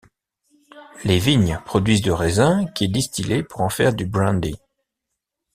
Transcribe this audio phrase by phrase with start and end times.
[1.03, 4.55] Les vignes produisent du raisin qui est distillé pour en faire du brandy.